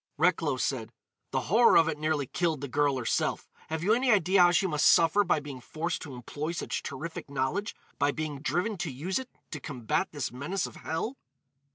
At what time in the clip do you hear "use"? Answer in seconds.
8.91-9.19